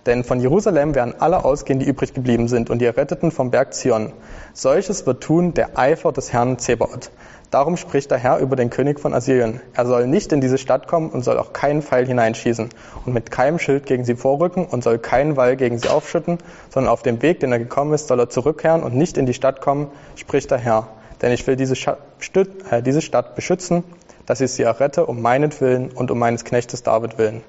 denn 0.07 0.25
von 0.25 0.41
Jerusalem 0.41 0.95
werden 0.95 1.15
alle 1.19 1.45
ausgehen, 1.45 1.79
die 1.79 1.87
übrig 1.87 2.15
geblieben 2.15 2.49
sind, 2.49 2.71
und 2.71 2.79
die 2.79 2.87
Erretteten 2.87 3.31
vom 3.31 3.51
Berg 3.51 3.75
Zion. 3.75 4.13
Solches 4.55 5.07
wird 5.07 5.23
tun 5.23 5.55
der 5.55 5.79
Eifer 5.79 6.13
des 6.13 6.33
Herrn 6.33 6.59
Zebaoth. 6.59 7.11
Darum 7.51 7.77
spricht 7.77 8.13
der 8.13 8.19
Herr 8.19 8.39
über 8.39 8.55
den 8.55 8.71
König 8.71 9.01
von 9.01 9.13
Assyrien. 9.13 9.61
Er 9.75 9.85
soll 9.85 10.07
nicht 10.07 10.33
in 10.33 10.41
diese 10.41 10.57
Stadt 10.57 10.87
kommen 10.87 11.11
und 11.11 11.25
soll 11.25 11.37
auch 11.37 11.53
keinen 11.53 11.83
Pfeil 11.83 12.07
hineinschießen 12.07 12.69
und 13.05 13.13
mit 13.13 13.33
keinem 13.33 13.59
Schild 13.59 13.87
gegen 13.87 14.05
sie 14.05 14.15
vorrücken 14.15 14.67
und 14.67 14.85
soll 14.85 14.99
keinen 14.99 15.37
Wall 15.37 15.57
gegen 15.57 15.77
sie 15.77 15.89
aufschütten, 15.89 16.39
sondern 16.73 16.93
auf 16.93 17.03
dem 17.03 17.21
Weg, 17.23 17.41
den 17.41 17.51
er 17.51 17.59
gekommen 17.59 17.93
ist, 17.93 18.07
soll 18.07 18.21
er 18.21 18.31
zurückkehren 18.31 18.85
und 18.85 18.95
nicht 18.95 19.19
in 19.19 19.27
die 19.27 19.35
Stadt 19.35 19.61
kommen, 19.61 19.89
spricht 20.15 20.53
der 20.53 20.59
Herr. 20.59 20.87
Denn 21.23 21.33
ich 21.33 21.45
will 21.49 21.57
diese, 21.57 21.75
äh, 21.75 23.01
Stadt 23.01 23.35
beschützen, 23.35 23.83
dass 24.27 24.41
ich 24.41 24.53
sie 24.53 24.63
errette 24.63 25.07
um 25.07 25.21
meinetwillen 25.21 25.91
und 25.91 26.13
um 26.13 26.21
meines 26.21 26.45
Knechtes 26.45 26.85
David 26.85 27.19
willen. 27.19 27.43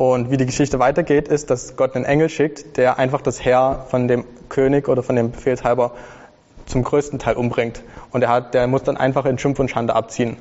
Und 0.00 0.30
wie 0.30 0.38
die 0.38 0.46
Geschichte 0.46 0.78
weitergeht, 0.78 1.28
ist, 1.28 1.50
dass 1.50 1.76
Gott 1.76 1.94
einen 1.94 2.06
Engel 2.06 2.30
schickt, 2.30 2.78
der 2.78 2.98
einfach 2.98 3.20
das 3.20 3.44
Heer 3.44 3.84
von 3.90 4.08
dem 4.08 4.24
König 4.48 4.88
oder 4.88 5.02
von 5.02 5.14
dem 5.14 5.30
Befehlshalber 5.30 5.90
zum 6.64 6.84
größten 6.84 7.18
Teil 7.18 7.34
umbringt. 7.34 7.82
Und 8.10 8.22
er 8.22 8.30
hat, 8.30 8.54
der 8.54 8.66
muss 8.66 8.82
dann 8.82 8.96
einfach 8.96 9.26
in 9.26 9.36
Schimpf 9.36 9.58
und 9.58 9.68
Schande 9.68 9.94
abziehen. 9.94 10.38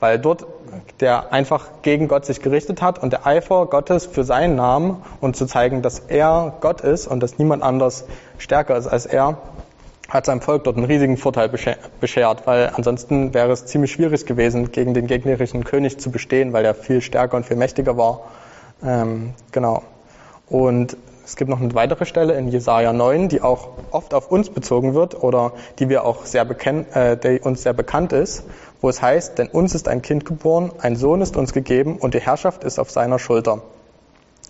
weil 0.00 0.18
dort 0.18 0.46
der 0.98 1.32
einfach 1.32 1.68
gegen 1.82 2.08
Gott 2.08 2.26
sich 2.26 2.42
gerichtet 2.42 2.82
hat 2.82 3.00
und 3.00 3.12
der 3.12 3.24
Eifer 3.24 3.66
Gottes 3.66 4.04
für 4.04 4.24
seinen 4.24 4.56
Namen 4.56 5.00
und 5.20 5.36
zu 5.36 5.46
zeigen, 5.46 5.80
dass 5.80 6.00
er 6.00 6.54
Gott 6.60 6.80
ist 6.80 7.06
und 7.06 7.20
dass 7.20 7.38
niemand 7.38 7.62
anders 7.62 8.04
stärker 8.38 8.76
ist 8.76 8.88
als 8.88 9.06
er, 9.06 9.38
hat 10.08 10.26
seinem 10.26 10.40
Volk 10.40 10.64
dort 10.64 10.76
einen 10.76 10.86
riesigen 10.86 11.16
Vorteil 11.16 11.48
beschert, 11.48 12.46
weil 12.48 12.72
ansonsten 12.74 13.32
wäre 13.32 13.52
es 13.52 13.66
ziemlich 13.66 13.92
schwierig 13.92 14.26
gewesen, 14.26 14.72
gegen 14.72 14.92
den 14.92 15.06
gegnerischen 15.06 15.62
König 15.62 16.00
zu 16.00 16.10
bestehen, 16.10 16.52
weil 16.52 16.64
er 16.64 16.74
viel 16.74 17.00
stärker 17.00 17.36
und 17.36 17.46
viel 17.46 17.56
mächtiger 17.56 17.96
war. 17.96 18.22
Ähm, 18.82 19.34
genau. 19.52 19.82
Und 20.48 20.96
es 21.28 21.36
gibt 21.36 21.50
noch 21.50 21.60
eine 21.60 21.74
weitere 21.74 22.06
Stelle 22.06 22.34
in 22.38 22.48
Jesaja 22.48 22.92
9, 22.94 23.28
die 23.28 23.42
auch 23.42 23.68
oft 23.90 24.14
auf 24.14 24.30
uns 24.30 24.48
bezogen 24.48 24.94
wird 24.94 25.22
oder 25.22 25.52
die 25.78 25.90
wir 25.90 26.06
auch 26.06 26.24
sehr 26.24 26.46
bekannt, 26.46 26.96
äh, 26.96 27.18
die 27.18 27.40
uns 27.40 27.62
sehr 27.62 27.74
bekannt 27.74 28.14
ist, 28.14 28.44
wo 28.80 28.88
es 28.88 29.02
heißt, 29.02 29.36
denn 29.36 29.48
uns 29.48 29.74
ist 29.74 29.88
ein 29.88 30.00
Kind 30.00 30.24
geboren, 30.24 30.72
ein 30.78 30.96
Sohn 30.96 31.20
ist 31.20 31.36
uns 31.36 31.52
gegeben 31.52 31.98
und 31.98 32.14
die 32.14 32.20
Herrschaft 32.20 32.64
ist 32.64 32.78
auf 32.78 32.90
seiner 32.90 33.18
Schulter. 33.18 33.60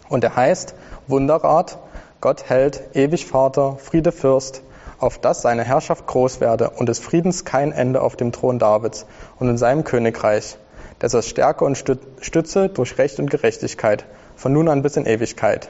Und 0.08 0.22
er 0.22 0.36
heißt 0.36 0.76
Wunderrat, 1.08 1.78
Gott 2.20 2.44
hält, 2.48 2.94
ewig 2.94 3.26
Vater, 3.26 3.76
Friede 3.78 4.12
Fürst, 4.12 4.62
auf 5.00 5.18
dass 5.18 5.42
seine 5.42 5.64
Herrschaft 5.64 6.06
groß 6.06 6.40
werde 6.40 6.70
und 6.70 6.88
des 6.88 7.00
Friedens 7.00 7.44
kein 7.44 7.72
Ende 7.72 8.02
auf 8.02 8.14
dem 8.14 8.30
Thron 8.30 8.60
Davids 8.60 9.04
und 9.40 9.48
in 9.48 9.58
seinem 9.58 9.82
Königreich, 9.82 10.58
dass 11.00 11.12
er 11.12 11.22
Stärke 11.22 11.64
und 11.64 11.76
Stütze 11.76 12.68
durch 12.68 12.98
Recht 12.98 13.18
und 13.18 13.30
Gerechtigkeit 13.30 14.04
von 14.38 14.52
nun 14.52 14.68
an 14.68 14.82
bis 14.82 14.96
in 14.96 15.04
Ewigkeit. 15.04 15.68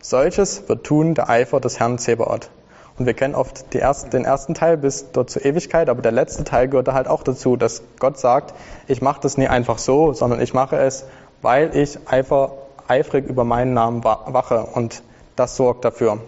Solches 0.00 0.68
wird 0.68 0.84
tun 0.84 1.14
der 1.14 1.30
Eifer 1.30 1.58
des 1.58 1.80
Herrn 1.80 1.98
Zebaoth. 1.98 2.50
Und 2.98 3.06
wir 3.06 3.14
kennen 3.14 3.34
oft 3.34 3.74
ersten, 3.74 4.10
den 4.10 4.26
ersten 4.26 4.52
Teil 4.52 4.76
bis 4.76 5.10
dort 5.10 5.30
zur 5.30 5.44
Ewigkeit, 5.44 5.88
aber 5.88 6.02
der 6.02 6.12
letzte 6.12 6.44
Teil 6.44 6.68
gehört 6.68 6.86
da 6.86 6.92
halt 6.92 7.08
auch 7.08 7.22
dazu, 7.22 7.56
dass 7.56 7.82
Gott 7.98 8.18
sagt, 8.18 8.54
ich 8.86 9.00
mache 9.00 9.20
das 9.22 9.38
nie 9.38 9.48
einfach 9.48 9.78
so, 9.78 10.12
sondern 10.12 10.40
ich 10.42 10.52
mache 10.52 10.76
es, 10.76 11.06
weil 11.40 11.74
ich 11.74 11.98
eifer, 12.06 12.52
eifrig 12.86 13.26
über 13.26 13.44
meinen 13.44 13.72
Namen 13.72 14.04
wache 14.04 14.66
und 14.74 15.02
das 15.34 15.56
sorgt 15.56 15.86
dafür. 15.86 16.18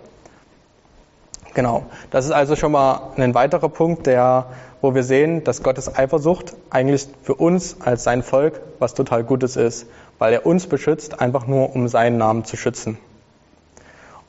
Genau. 1.52 1.85
Das 2.11 2.25
ist 2.25 2.33
also 2.33 2.56
schon 2.56 2.73
mal 2.73 3.12
ein 3.16 3.35
weiterer 3.35 3.68
Punkt, 3.68 4.06
der, 4.06 4.47
wo 4.80 4.95
wir 4.95 5.02
sehen, 5.02 5.45
dass 5.45 5.62
Gottes 5.62 5.95
Eifersucht 5.95 6.54
eigentlich 6.71 7.06
für 7.23 7.35
uns 7.35 7.76
als 7.80 8.02
sein 8.02 8.23
Volk 8.23 8.61
was 8.78 8.95
total 8.95 9.25
Gutes 9.25 9.56
ist, 9.56 9.87
weil 10.18 10.32
er 10.32 10.46
uns 10.46 10.66
beschützt, 10.66 11.20
einfach 11.20 11.46
nur 11.46 11.75
um 11.75 11.88
seinen 11.88 12.18
Namen 12.18 12.44
zu 12.44 12.56
schützen. 12.56 12.99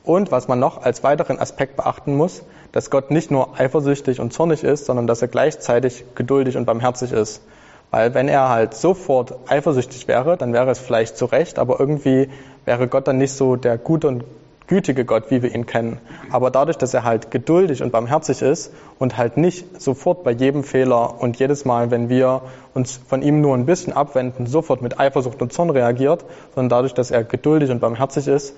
Und 0.04 0.30
was 0.30 0.48
man 0.48 0.58
noch 0.58 0.82
als 0.82 1.02
weiteren 1.02 1.38
Aspekt 1.38 1.76
beachten 1.76 2.16
muss, 2.16 2.42
dass 2.72 2.90
Gott 2.90 3.10
nicht 3.10 3.30
nur 3.30 3.58
eifersüchtig 3.58 4.20
und 4.20 4.32
zornig 4.32 4.64
ist, 4.64 4.86
sondern 4.86 5.06
dass 5.06 5.22
er 5.22 5.28
gleichzeitig 5.28 6.04
geduldig 6.14 6.56
und 6.56 6.64
barmherzig 6.64 7.12
ist. 7.12 7.42
Weil 7.90 8.14
wenn 8.14 8.28
er 8.28 8.48
halt 8.48 8.74
sofort 8.74 9.34
eifersüchtig 9.48 10.08
wäre, 10.08 10.36
dann 10.36 10.52
wäre 10.52 10.70
es 10.70 10.78
vielleicht 10.78 11.16
zu 11.16 11.24
Recht, 11.24 11.58
aber 11.58 11.80
irgendwie 11.80 12.28
wäre 12.64 12.88
Gott 12.88 13.08
dann 13.08 13.18
nicht 13.18 13.32
so 13.32 13.56
der 13.56 13.78
gute 13.78 14.08
und 14.08 14.24
gütige 14.68 15.04
Gott, 15.04 15.30
wie 15.30 15.42
wir 15.42 15.54
ihn 15.54 15.66
kennen. 15.66 15.98
Aber 16.30 16.50
dadurch, 16.50 16.76
dass 16.76 16.94
er 16.94 17.02
halt 17.02 17.30
geduldig 17.30 17.82
und 17.82 17.90
barmherzig 17.90 18.42
ist 18.42 18.72
und 18.98 19.16
halt 19.16 19.36
nicht 19.36 19.80
sofort 19.80 20.22
bei 20.22 20.30
jedem 20.30 20.62
Fehler 20.62 21.20
und 21.20 21.38
jedes 21.38 21.64
Mal, 21.64 21.90
wenn 21.90 22.08
wir 22.08 22.42
uns 22.74 23.00
von 23.08 23.22
ihm 23.22 23.40
nur 23.40 23.56
ein 23.56 23.66
bisschen 23.66 23.92
abwenden, 23.92 24.46
sofort 24.46 24.82
mit 24.82 25.00
Eifersucht 25.00 25.42
und 25.42 25.52
Zorn 25.52 25.70
reagiert, 25.70 26.24
sondern 26.54 26.68
dadurch, 26.68 26.94
dass 26.94 27.10
er 27.10 27.24
geduldig 27.24 27.70
und 27.70 27.80
barmherzig 27.80 28.28
ist, 28.28 28.54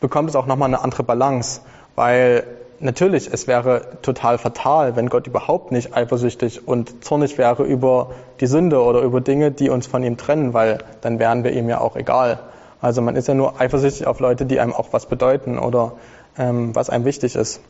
bekommt 0.00 0.30
es 0.30 0.36
auch 0.36 0.46
nochmal 0.46 0.68
eine 0.68 0.82
andere 0.82 1.02
Balance, 1.02 1.62
weil 1.96 2.44
natürlich, 2.80 3.32
es 3.32 3.46
wäre 3.46 3.82
total 4.02 4.38
fatal, 4.38 4.96
wenn 4.96 5.08
Gott 5.08 5.26
überhaupt 5.26 5.72
nicht 5.72 5.96
eifersüchtig 5.96 6.68
und 6.68 7.04
zornig 7.04 7.38
wäre 7.38 7.64
über 7.64 8.10
die 8.40 8.46
Sünde 8.46 8.82
oder 8.82 9.00
über 9.00 9.20
Dinge, 9.20 9.50
die 9.50 9.70
uns 9.70 9.86
von 9.86 10.02
ihm 10.02 10.16
trennen, 10.16 10.52
weil 10.52 10.78
dann 11.00 11.18
wären 11.18 11.44
wir 11.44 11.52
ihm 11.52 11.68
ja 11.68 11.80
auch 11.80 11.96
egal. 11.96 12.38
Also 12.84 13.00
man 13.00 13.16
ist 13.16 13.28
ja 13.28 13.32
nur 13.32 13.58
eifersüchtig 13.62 14.06
auf 14.06 14.20
Leute, 14.20 14.44
die 14.44 14.60
einem 14.60 14.74
auch 14.74 14.88
was 14.92 15.06
bedeuten 15.06 15.58
oder 15.58 15.92
ähm, 16.36 16.74
was 16.74 16.90
einem 16.90 17.06
wichtig 17.06 17.34
ist. 17.34 17.60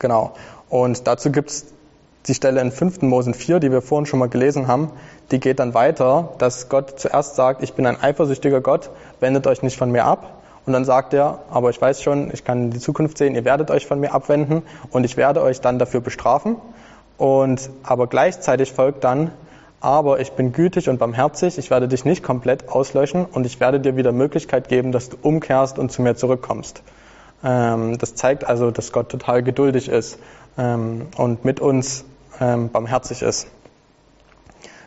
Genau. 0.00 0.32
Und 0.68 1.06
dazu 1.06 1.30
gibt 1.30 1.50
es 1.50 1.66
die 2.26 2.34
Stelle 2.34 2.60
in 2.62 2.72
5. 2.72 3.02
Mosen 3.02 3.32
4, 3.32 3.60
die 3.60 3.70
wir 3.70 3.82
vorhin 3.82 4.06
schon 4.06 4.18
mal 4.18 4.28
gelesen 4.28 4.66
haben, 4.66 4.90
die 5.30 5.38
geht 5.38 5.60
dann 5.60 5.72
weiter, 5.72 6.30
dass 6.38 6.68
Gott 6.68 6.98
zuerst 6.98 7.36
sagt, 7.36 7.62
ich 7.62 7.74
bin 7.74 7.86
ein 7.86 8.02
eifersüchtiger 8.02 8.60
Gott, 8.60 8.90
wendet 9.20 9.46
euch 9.46 9.62
nicht 9.62 9.76
von 9.76 9.92
mir 9.92 10.04
ab. 10.04 10.42
Und 10.66 10.72
dann 10.72 10.84
sagt 10.84 11.14
er, 11.14 11.38
aber 11.48 11.70
ich 11.70 11.80
weiß 11.80 12.02
schon, 12.02 12.32
ich 12.34 12.42
kann 12.42 12.72
die 12.72 12.80
Zukunft 12.80 13.16
sehen, 13.18 13.36
ihr 13.36 13.44
werdet 13.44 13.70
euch 13.70 13.86
von 13.86 14.00
mir 14.00 14.12
abwenden 14.12 14.64
und 14.90 15.04
ich 15.04 15.16
werde 15.16 15.42
euch 15.42 15.60
dann 15.60 15.78
dafür 15.78 16.00
bestrafen. 16.00 16.56
Und 17.18 17.70
aber 17.84 18.08
gleichzeitig 18.08 18.72
folgt 18.72 19.04
dann, 19.04 19.30
aber 19.80 20.20
ich 20.20 20.32
bin 20.32 20.52
gütig 20.52 20.88
und 20.88 20.98
barmherzig, 20.98 21.58
ich 21.58 21.70
werde 21.70 21.88
dich 21.88 22.04
nicht 22.04 22.22
komplett 22.22 22.68
auslöschen 22.68 23.24
und 23.24 23.46
ich 23.46 23.60
werde 23.60 23.80
dir 23.80 23.96
wieder 23.96 24.12
Möglichkeit 24.12 24.68
geben, 24.68 24.92
dass 24.92 25.10
du 25.10 25.16
umkehrst 25.20 25.78
und 25.78 25.92
zu 25.92 26.02
mir 26.02 26.16
zurückkommst. 26.16 26.82
Ähm, 27.44 27.98
das 27.98 28.14
zeigt 28.14 28.44
also, 28.44 28.70
dass 28.70 28.92
Gott 28.92 29.10
total 29.10 29.42
geduldig 29.42 29.88
ist 29.88 30.18
ähm, 30.56 31.08
und 31.16 31.44
mit 31.44 31.60
uns 31.60 32.04
ähm, 32.40 32.70
barmherzig 32.70 33.22
ist. 33.22 33.48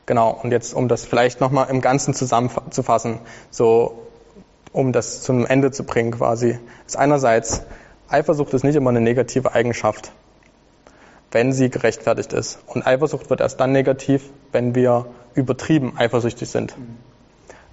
Genau, 0.06 0.32
und 0.42 0.52
jetzt, 0.52 0.74
um 0.74 0.88
das 0.88 1.06
vielleicht 1.06 1.40
nochmal 1.40 1.70
im 1.70 1.82
Ganzen 1.82 2.16
zusammenzufassen, 2.16 3.20
so 3.52 4.08
um 4.72 4.92
das 4.92 5.22
zu 5.22 5.32
einem 5.32 5.46
Ende 5.46 5.72
zu 5.72 5.84
bringen 5.84 6.12
quasi, 6.12 6.58
ist 6.88 6.98
einerseits, 6.98 7.64
Eifersucht 8.08 8.54
ist 8.56 8.64
nicht 8.64 8.76
immer 8.76 8.90
eine 8.90 9.02
negative 9.02 9.54
Eigenschaft, 9.54 10.12
wenn 11.32 11.54
sie 11.54 11.70
gerechtfertigt 11.70 12.34
ist. 12.34 12.60
Und 12.68 12.86
Eifersucht 12.86 13.30
wird 13.30 13.42
erst 13.42 13.60
dann 13.60 13.72
negativ, 13.72 14.24
wenn 14.52 14.76
wir 14.76 15.06
übertrieben 15.34 15.94
eifersüchtig 15.98 16.50
sind. 16.50 16.76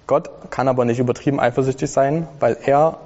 Gott 0.05 0.29
kann 0.51 0.67
aber 0.67 0.85
nicht 0.85 0.99
übertrieben 0.99 1.39
eifersüchtig 1.39 1.89
sein, 1.91 2.27
weil 2.39 2.57
er 2.63 2.99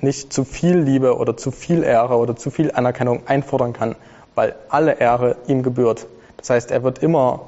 nicht 0.00 0.32
zu 0.32 0.44
viel 0.44 0.78
Liebe 0.78 1.16
oder 1.16 1.36
zu 1.36 1.50
viel 1.50 1.82
Ehre 1.82 2.16
oder 2.16 2.36
zu 2.36 2.50
viel 2.50 2.72
Anerkennung 2.72 3.22
einfordern 3.26 3.72
kann, 3.72 3.96
weil 4.34 4.54
alle 4.68 4.98
Ehre 4.98 5.36
ihm 5.46 5.62
gebührt. 5.62 6.06
Das 6.36 6.50
heißt, 6.50 6.70
er 6.70 6.82
wird 6.82 6.98
immer 6.98 7.40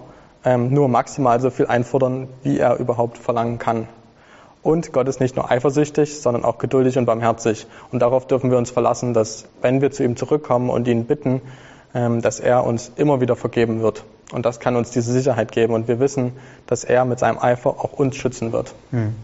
ähm, 0.45 0.73
nur 0.73 0.89
maximal 0.89 1.41
so 1.41 1.51
viel 1.51 1.67
einfordern, 1.67 2.29
wie 2.43 2.59
er 2.59 2.79
überhaupt 2.79 3.19
verlangen 3.19 3.59
kann. 3.59 3.89
Und 4.63 4.93
Gott 4.93 5.07
ist 5.07 5.21
nicht 5.21 5.37
nur 5.37 5.51
eifersüchtig, 5.51 6.21
sondern 6.21 6.45
auch 6.45 6.59
geduldig 6.59 6.97
und 6.99 7.05
barmherzig. 7.05 7.67
Und 7.93 8.01
darauf 8.01 8.27
dürfen 8.27 8.51
wir 8.51 8.59
uns 8.59 8.71
verlassen, 8.71 9.13
dass 9.13 9.47
wenn 9.61 9.81
wir 9.81 9.91
zu 9.91 10.03
ihm 10.03 10.17
zurückkommen 10.17 10.71
und 10.71 10.89
ihn 10.89 11.05
bitten, 11.05 11.43
dass 11.93 12.41
er 12.41 12.65
uns 12.65 12.93
immer 12.97 13.21
wieder 13.21 13.37
vergeben 13.37 13.81
wird. 13.81 14.05
Und 14.33 14.45
das 14.45 14.61
kann 14.61 14.77
uns 14.77 14.91
diese 14.91 15.13
Sicherheit 15.13 15.53
geben. 15.53 15.73
Und 15.73 15.89
wir 15.89 16.01
wissen, 16.01 16.33
dass 16.67 16.85
er 16.85 17.05
mit 17.05 17.19
seinem 17.19 17.39
Eifer 17.39 17.71
auch 17.71 17.93
uns 17.93 18.17
schützen 18.17 18.53
wird. 18.53 18.75
Hm. 18.91 19.15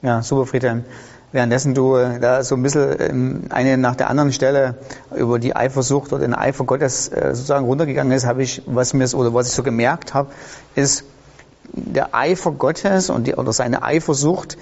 Ja, 0.00 0.22
super, 0.22 0.46
Friedhelm. 0.46 0.84
Währenddessen 1.32 1.74
du 1.74 1.96
äh, 1.96 2.20
da 2.20 2.42
so 2.42 2.54
ein 2.54 2.62
bisschen 2.62 2.96
ähm, 3.00 3.42
eine 3.50 3.76
nach 3.76 3.96
der 3.96 4.08
anderen 4.08 4.32
Stelle 4.32 4.76
über 5.14 5.38
die 5.38 5.54
Eifersucht 5.54 6.12
oder 6.12 6.22
den 6.22 6.34
Eifer 6.34 6.64
Gottes 6.64 7.08
äh, 7.08 7.34
sozusagen 7.34 7.66
runtergegangen 7.66 8.12
ist, 8.12 8.24
habe 8.24 8.42
ich, 8.42 8.62
was 8.64 8.94
mir 8.94 9.12
oder 9.14 9.34
was 9.34 9.48
ich 9.48 9.52
so 9.52 9.62
gemerkt 9.62 10.14
habe, 10.14 10.30
ist, 10.74 11.04
der 11.70 12.14
Eifer 12.14 12.52
Gottes 12.52 13.10
und 13.10 13.26
die, 13.26 13.34
oder 13.34 13.52
seine 13.52 13.82
Eifersucht 13.82 14.56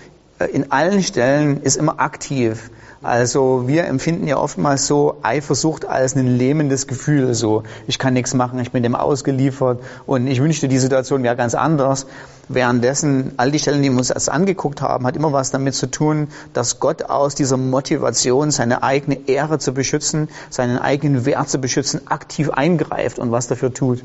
in 0.52 0.70
allen 0.70 1.02
Stellen 1.02 1.62
ist 1.62 1.76
immer 1.76 2.00
aktiv. 2.00 2.70
Also 3.02 3.68
wir 3.68 3.84
empfinden 3.84 4.26
ja 4.26 4.36
oftmals 4.36 4.86
so 4.86 5.18
Eifersucht 5.22 5.84
als 5.84 6.16
ein 6.16 6.38
lähmendes 6.38 6.86
Gefühl. 6.86 7.34
So, 7.34 7.62
ich 7.86 7.98
kann 7.98 8.14
nichts 8.14 8.34
machen, 8.34 8.58
ich 8.58 8.72
bin 8.72 8.82
dem 8.82 8.96
ausgeliefert 8.96 9.80
und 10.06 10.26
ich 10.26 10.40
wünschte, 10.42 10.66
die 10.66 10.78
Situation 10.78 11.22
wäre 11.22 11.36
ganz 11.36 11.54
anders. 11.54 12.06
Währenddessen, 12.48 13.32
all 13.36 13.50
die 13.50 13.58
Stellen, 13.58 13.82
die 13.82 13.90
wir 13.90 13.98
uns 13.98 14.10
erst 14.10 14.30
angeguckt 14.30 14.80
haben, 14.80 15.06
hat 15.06 15.16
immer 15.16 15.32
was 15.32 15.50
damit 15.50 15.74
zu 15.74 15.90
tun, 15.90 16.28
dass 16.52 16.80
Gott 16.80 17.04
aus 17.04 17.34
dieser 17.34 17.56
Motivation, 17.56 18.50
seine 18.50 18.82
eigene 18.82 19.28
Ehre 19.28 19.58
zu 19.58 19.72
beschützen, 19.72 20.28
seinen 20.50 20.78
eigenen 20.78 21.24
Wert 21.26 21.48
zu 21.48 21.58
beschützen, 21.58 22.06
aktiv 22.06 22.50
eingreift 22.50 23.18
und 23.18 23.30
was 23.30 23.46
dafür 23.46 23.74
tut. 23.74 24.02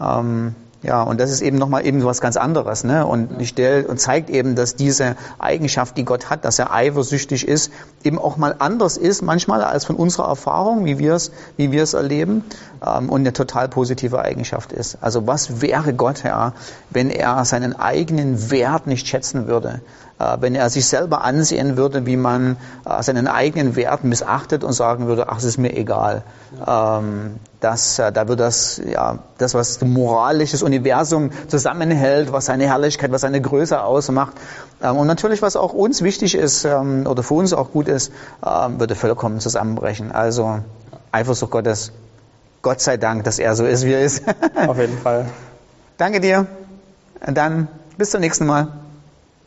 Ähm, 0.00 0.54
ja, 0.82 1.02
und 1.02 1.20
das 1.20 1.30
ist 1.30 1.42
eben 1.42 1.58
nochmal 1.58 1.84
eben 1.84 2.02
was 2.04 2.22
ganz 2.22 2.38
anderes, 2.38 2.84
ne? 2.84 3.06
Und 3.06 3.46
stellt 3.46 3.86
und 3.86 4.00
zeigt 4.00 4.30
eben, 4.30 4.54
dass 4.54 4.76
diese 4.76 5.14
Eigenschaft, 5.38 5.98
die 5.98 6.06
Gott 6.06 6.30
hat, 6.30 6.46
dass 6.46 6.58
er 6.58 6.72
eifersüchtig 6.72 7.46
ist, 7.46 7.70
eben 8.02 8.18
auch 8.18 8.38
mal 8.38 8.56
anders 8.58 8.96
ist, 8.96 9.20
manchmal 9.20 9.62
als 9.62 9.84
von 9.84 9.96
unserer 9.96 10.28
Erfahrung, 10.28 10.86
wie 10.86 10.98
wir 10.98 11.14
es, 11.14 11.32
wie 11.58 11.70
wir 11.70 11.82
es 11.82 11.92
erleben, 11.92 12.44
ähm, 12.84 13.10
und 13.10 13.20
eine 13.20 13.34
total 13.34 13.68
positive 13.68 14.22
Eigenschaft 14.22 14.72
ist. 14.72 14.96
Also 15.02 15.26
was 15.26 15.60
wäre 15.60 15.92
Gott, 15.92 16.24
Herr, 16.24 16.54
wenn 16.88 17.10
er 17.10 17.44
seinen 17.44 17.78
eigenen 17.78 18.50
Wert 18.50 18.86
nicht 18.86 19.06
schätzen 19.06 19.48
würde? 19.48 19.82
Äh, 20.20 20.36
wenn 20.40 20.54
er 20.54 20.68
sich 20.68 20.86
selber 20.86 21.24
ansehen 21.24 21.78
würde, 21.78 22.04
wie 22.04 22.18
man 22.18 22.58
äh, 22.84 23.02
seinen 23.02 23.26
eigenen 23.26 23.74
Wert 23.74 24.04
missachtet 24.04 24.64
und 24.64 24.74
sagen 24.74 25.06
würde, 25.06 25.30
ach, 25.30 25.38
es 25.38 25.44
ist 25.44 25.56
mir 25.56 25.74
egal. 25.74 26.22
Ähm, 26.66 27.36
das, 27.60 27.98
äh, 27.98 28.12
da 28.12 28.28
wird 28.28 28.38
das, 28.38 28.82
ja, 28.84 29.20
das, 29.38 29.54
was 29.54 29.80
moralisch 29.80 30.50
das 30.50 30.62
Universum 30.62 31.30
zusammenhält, 31.48 32.32
was 32.32 32.46
seine 32.46 32.66
Herrlichkeit, 32.66 33.12
was 33.12 33.22
seine 33.22 33.40
Größe 33.40 33.82
ausmacht. 33.82 34.34
Ähm, 34.82 34.98
und 34.98 35.06
natürlich, 35.06 35.40
was 35.40 35.56
auch 35.56 35.72
uns 35.72 36.02
wichtig 36.02 36.34
ist 36.34 36.66
ähm, 36.66 37.06
oder 37.06 37.22
für 37.22 37.34
uns 37.34 37.54
auch 37.54 37.72
gut 37.72 37.88
ist, 37.88 38.12
würde 38.42 38.94
vollkommen 38.94 39.40
zusammenbrechen. 39.40 40.12
Also 40.12 40.60
Eifersucht 41.12 41.50
Gottes. 41.50 41.92
Gott 42.62 42.80
sei 42.80 42.98
Dank, 42.98 43.24
dass 43.24 43.38
er 43.38 43.54
so 43.54 43.64
ist, 43.64 43.86
wie 43.86 43.92
er 43.92 44.02
ist. 44.02 44.22
Auf 44.66 44.78
jeden 44.78 44.98
Fall. 44.98 45.26
Danke 45.96 46.20
dir. 46.20 46.46
Dann 47.26 47.68
bis 47.96 48.10
zum 48.10 48.20
nächsten 48.20 48.46
Mal. 48.46 48.68